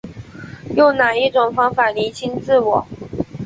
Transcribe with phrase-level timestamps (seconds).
[0.75, 2.87] 用哪一种方法厘清自我